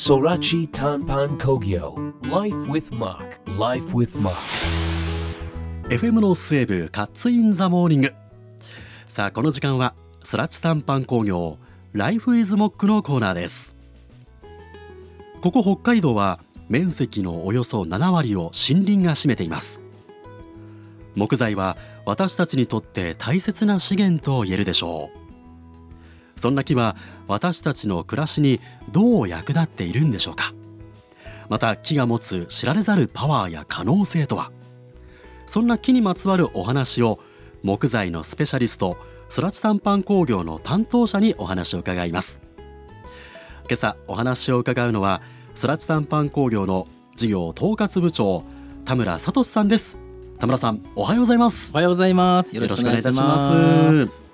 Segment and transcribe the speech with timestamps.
[0.00, 4.34] 空知単板工業 Life is Mok Life is Mok.
[5.90, 8.14] FM のスウェーブカッツインザモーニング
[9.08, 11.58] さあこの時間は空知単板工業
[11.92, 13.76] Life is Mok のコーナーです。
[15.42, 16.40] ここ北海道は
[16.70, 19.82] 面積のおよそ7割を森林が占めています。
[21.14, 21.76] 木材は
[22.06, 25.19] 私たちにとって大切な資源と言えるでしょう。
[26.40, 26.96] そんな木は
[27.28, 28.60] 私たちの暮らしに
[28.90, 30.54] どう役立っているんでしょうか？
[31.50, 34.50] また木が持つ知られざるパワーや可能性とは？
[35.44, 37.20] そんな木にまつわるお話を
[37.62, 38.96] 木材のスペシャリスト
[39.28, 42.40] スラチ短パン工業の担当者にお話を伺います。
[43.68, 45.20] 今朝お話を伺うのは
[45.54, 48.44] スラチ短パン工業の事業統括部長
[48.86, 49.98] 田村聡さんです。
[50.38, 51.72] 田村さんおはようございます。
[51.74, 52.56] おはようございます。
[52.56, 54.24] よろしくお願いします。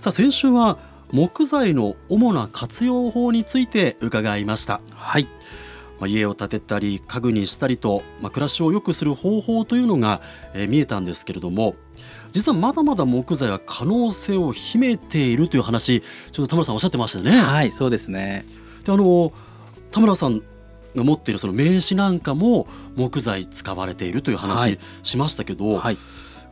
[0.00, 0.78] さあ先週は
[1.12, 4.80] 木材の主な活用法について伺いました。
[4.92, 5.24] はい、
[6.00, 10.20] まあ、家を建てたり家具にしたりと、まあ、暮らしを良くする方法というのが、
[10.54, 11.76] えー見えたんですけれども
[12.30, 17.40] 実はまだまだ木材は可能性を秘めているという話ちょっと田村さんおっしゃってましたね。
[17.40, 18.44] はい、そうですね。
[18.84, 19.32] であの
[19.90, 20.42] 田村さん
[20.94, 24.78] が持っているその名刺なんかも木材使われているというは話い。
[25.02, 25.96] しましたけど、はい、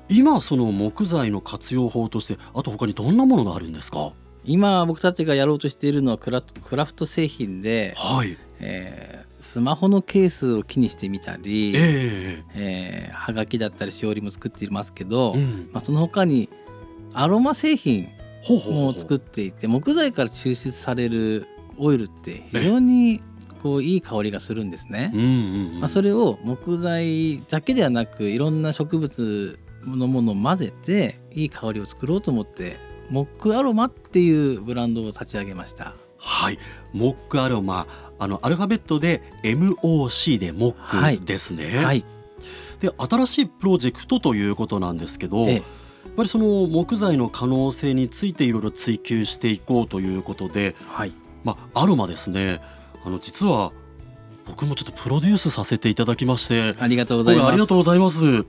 [0.09, 4.13] 今その木材の活用法としてあと他にどんなものがあるんですか？
[4.47, 8.37] 今僕たちがやろうとしているのはクラクラフト製品で、はい。
[8.61, 15.69] えースマホのケースを木にしてみたり、ええーはがきだったりしおりも作っていますけど、えうん。
[15.73, 16.49] まあその他に
[17.13, 18.09] アロマ製品
[18.43, 23.21] ほうほうほうも作っていて木材から抽出されるオイルって非常に
[23.63, 25.13] こういい香りがするんですね。
[25.81, 32.79] まあ、それを木材だけではなくいろんな植物のものを混ぜていい香りを作ろうと思って
[33.11, 35.95] モックアロマっていうブランドを立ち上げました。
[36.19, 36.59] はい、
[36.93, 37.87] モックアロマ、
[38.19, 41.85] あのアルファベットで MOC でモはいックですね。
[41.85, 42.05] はい、
[42.81, 45.63] で、新しいプロジェクトということなんですけど、ええ
[46.07, 51.13] やっぱりその木材の可能性についていろいろ追求していこうということで、はい、
[51.45, 52.63] まあアロマですね。
[53.05, 53.73] あの実は
[54.47, 57.49] 僕もちょっとプロデュースさせていただきまして、ありがとうございます。
[57.49, 58.47] ありがとうございます。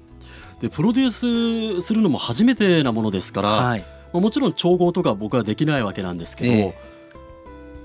[0.61, 6.97] で、プロデュースするのも初めてなものですから、はい、まあもちろん調合とか僕はできないわけなんですけど、ええ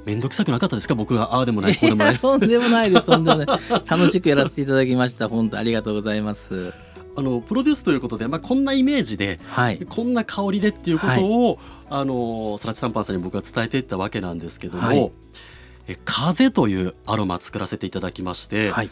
[0.05, 0.97] めんどくさくなかったですか？
[0.97, 3.06] 僕がああでもないこうでもないとんでもないです。
[3.06, 3.47] とんでもない。
[3.87, 5.28] 楽しくやらせていただきました。
[5.28, 6.72] 本当ありがとうございます。
[7.15, 11.59] あのプロデュースということで、まあ、こんなイメージではい、こんな香りでっていうことを、
[11.91, 15.12] あのスラッチタンパンさんに僕は伝えていったわけなんですけども、はい
[15.89, 18.91] え風というアロマ作らせていただきまして、はい。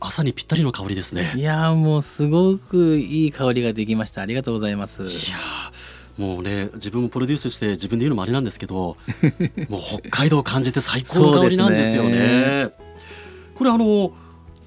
[0.00, 1.32] 朝にぴったりの香りですね。
[1.36, 4.20] いやーもうすごくいい香りができました。
[4.20, 5.02] ありがとうございます。
[5.02, 5.61] いやー
[6.18, 8.96] もうね自分もプロデュースして自分で言うのもあれなんですけど
[9.68, 12.70] もう北海道を感じて最高の香りなんですよそうですね。
[13.54, 14.12] これあの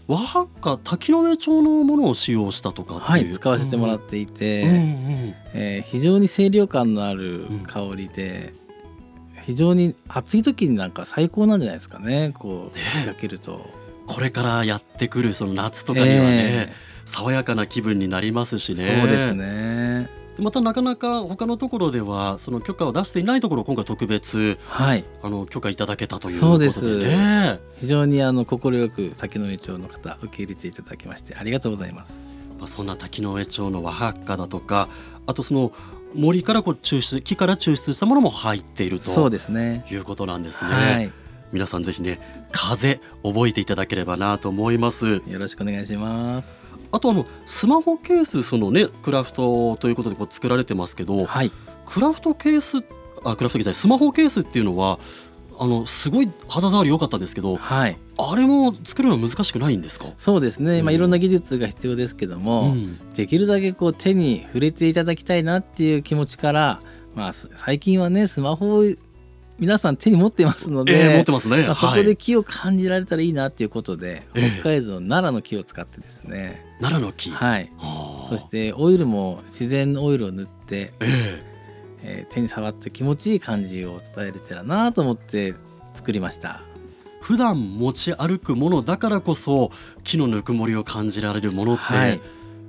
[0.07, 4.63] 和ハッカ滝上町のものを使用したとかはい、使わせてもらっていて。
[4.63, 8.53] うんうんえー非常に清涼感のある香りで、
[9.44, 13.66] 非常に暑い時になんか最高なんじゃないですかねこうね吹きかけると。
[14.07, 16.73] これからやってくるその夏とかにはね、え
[17.05, 19.01] 爽やかな気分になりますしーね。
[19.01, 19.94] そうですね。
[20.40, 27.59] またなかなか他のところではその許可を出していないところを今回特別はいあの許可いただけたということでそうですね。
[27.78, 32.38] 非常にあの快く滝上町の方受け入れていただきましてありがとうございます。
[32.59, 34.90] まあ、そんな滝上町の和ハッカだとか
[35.28, 35.73] あとその
[36.13, 39.85] 森からこう抽出木から抽出したものも入っているとそうですね。
[39.91, 40.72] いうことなんですね。
[40.72, 41.12] はい
[41.52, 42.19] 皆さんぜひね
[42.52, 45.22] 風覚えていただければなと思います。
[45.28, 46.75] よろしくお願いします。
[46.95, 51.51] あとあのスマホケースそのねクラフトということでこう作られてますけどはい
[51.85, 52.83] クラフトケース
[53.23, 54.97] あクラフト機材スマホケースっていうのは
[55.59, 60.81] あのすごい肌触り良かったんですけどはいあれも作るの難しくないんですか、そうですね。
[60.84, 62.69] まあうんいろんな技術が必要ですけども。
[62.69, 66.79] ん、できるだけこう手に触れていただきたいなっていう気持ちから、
[67.13, 68.84] まあ、す最近はねスマホを
[69.57, 71.63] 皆さん手に持っていますので、えー持ってますね。
[71.63, 74.59] まあ、そこはい、で木を感じられたらいいなっていうことで、ええ。
[74.59, 78.28] 北海道の奈良の木を使ってですね、奈良の木、はい、はあ。
[78.28, 81.41] そしてオイルも自然のオイルを塗って、え
[82.03, 82.25] え。
[82.29, 85.55] ー手に触って気持ちいい感じを伝えれたらなと思って
[85.93, 86.61] 作りました。
[86.72, 86.75] え
[87.22, 89.72] 普段持ち歩くものだからこそ
[90.03, 92.22] 木のぬくもりを感じられるものって、はい。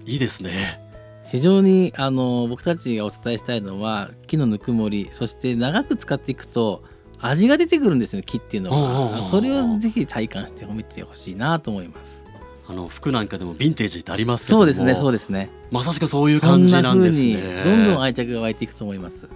[0.06, 0.85] い、いですね。
[1.30, 6.82] 非常にあの僕たちがお伝えしたいのは木のぬくもりそして長く使っていくと
[7.20, 9.22] 味が出てくるんですよ木っていうのは。
[9.22, 12.24] それをぜひ体感して褒めてほしいなと思います。
[12.68, 15.50] あの服なんかでもヴィンテージってありますそうですねそうですね。
[15.70, 17.62] まさしくそういう感じなんですね。
[17.64, 19.28] どんどん愛着が湧いていくと思います。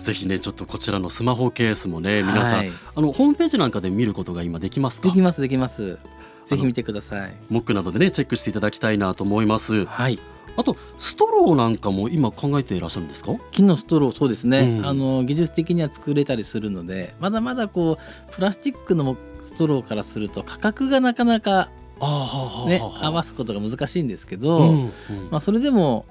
[0.00, 5.08] ぜひねちょっとこちらのスマホケースもね皆さん、はいあのホームページなんかで見ることが今できますか？
[5.08, 5.98] できますできます。
[6.44, 7.34] ぜひ見てください。
[7.48, 9.86] モックなどでねチェックしていただきたいなと思います。
[9.86, 10.18] はい
[10.56, 13.32] あとストローなんかも今考えていらっしゃるんですか？
[13.50, 14.86] 木のストローそうですね、うん。
[14.86, 21.70] あの技術的には作れたりするのでまだまだこうプラスチックのストローからすると価格がなかなか
[22.00, 24.92] あね合わすことが難しいんですけど、うんうん。
[25.30, 26.06] まあ、それでも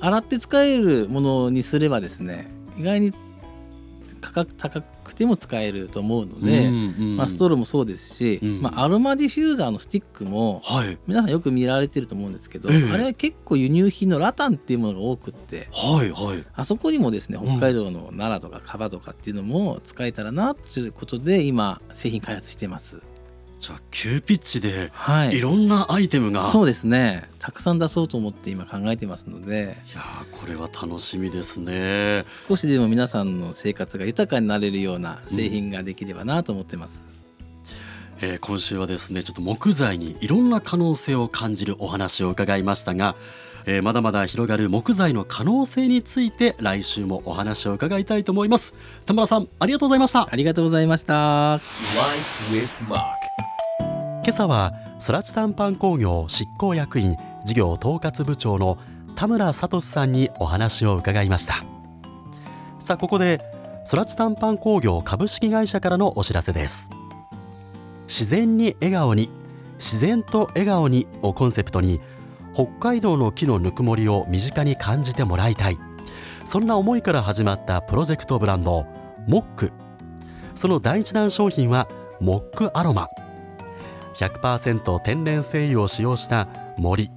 [0.00, 3.12] 洗って使えるものにすればですね意外に
[4.20, 6.70] 価格高くても使えると思うので、
[7.16, 8.62] まあ、ストローもそうですし、うん。
[8.62, 10.98] まあ、アロマディフューザーのスティックもはい。
[11.06, 12.90] 皆さんよく見られてると思うんですけど、ええ。
[12.92, 16.44] あれは結構輸入品のラタンっていうものが多くってはいはい。
[16.54, 17.56] あそこにもですねうん。
[17.58, 23.02] 北海道の奈良とか樺とかっていうのも使えたらなということで今製品開発してます。
[23.60, 25.36] じゃあ急ピッチではい。
[25.36, 27.28] いろんなアイテムが、そうですね。
[27.40, 29.76] たくさん出そうと思って今考えてますので。
[29.92, 32.24] いやーこれは楽しみですね。
[32.48, 37.04] 少しでも皆さんの生活が豊かになれるような製品ができればなと思ってます。
[38.20, 43.14] えー今週はですねちょっと木材にいろんな可能性を感じるお話を伺いましたが、
[43.66, 48.74] えーまだまだ広がる木材の可能性について来週もお話を伺いたいと思います。
[49.04, 50.28] 田村さんありがとうございました。
[50.30, 51.58] ありがとうございました。
[54.20, 54.74] 今朝は
[55.06, 58.76] 空知短パン工業執行役員事業統括部長の
[59.16, 61.64] 田村聡さんにお話を伺いました。
[62.78, 63.40] さあここで
[63.90, 66.90] 空知短パン工業株式会社からのお知らせです。
[68.06, 69.30] 自然に笑顔に
[69.78, 72.00] 自然と笑顔にをコンセプトに
[72.54, 75.78] 北海道の木のぬくもりを身近に感じてもらいたい。
[76.44, 78.86] そんな思いから始まったプロジェクトブランド
[79.26, 79.72] モック。
[80.54, 81.88] その第一弾商品は
[82.20, 83.08] モックアロマ。
[84.18, 87.10] 100%天然精油を使用した森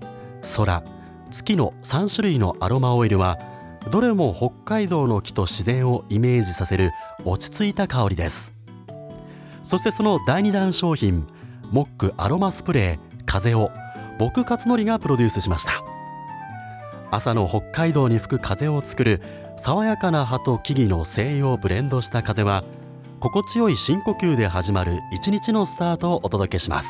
[0.56, 0.84] 空
[1.32, 3.40] 月の3種類のアロマオイルは
[3.90, 6.92] どれも北海道の木と自然をイメージさせる
[7.26, 8.54] 落ち着いた香りです。
[9.64, 11.28] そしてその第2弾商品
[11.72, 13.72] モックアロマスプレー風を
[14.20, 15.84] 僕勝則がプロデュースしました。
[17.10, 19.22] 朝の北海道に吹く風を作る
[19.58, 22.64] 爽やかな葉と木々の精油をブレンドした風は
[23.22, 26.90] 心地よい深呼吸で始まる一日のスタートをお届けします。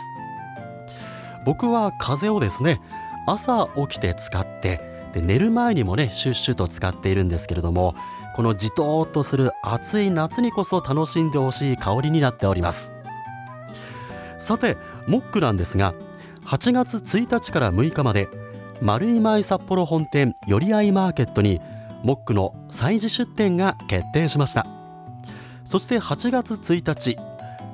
[1.45, 2.79] 僕は風をですね
[3.27, 4.79] 朝起きて使って
[5.13, 7.95] で寝る前にもねシュッシュと使っているんですけれども
[8.33, 12.93] このじとーっとする暑い夏にこそ楽しんでほしい香りになっております。
[14.37, 14.77] さて
[15.07, 15.93] モックなんですが
[16.45, 18.29] 8月1日から6日まで
[18.81, 21.59] 丸い米札幌本店よりあいマーケットに
[22.03, 24.80] モックの催事出店が決定しました。
[25.71, 27.15] そして8月1日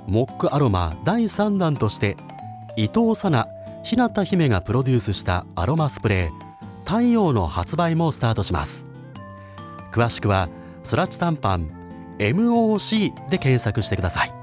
[0.06, 2.16] モックアロマ第3弾として
[2.76, 3.48] 伊藤さな
[3.84, 8.88] 日向姫がプロデュースしたアロマスプレー太陽の発売もスタートします。
[9.92, 10.48] 詳しくは
[10.84, 11.72] スラッチ短パン
[12.20, 14.34] MOC で検索してください。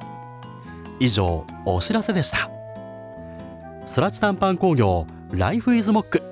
[0.99, 2.51] 以上お知らせでした。
[3.87, 6.25] スラッチ短パン工業ライフイズモック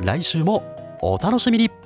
[0.00, 0.62] 来週も
[1.02, 1.79] お楽しみに。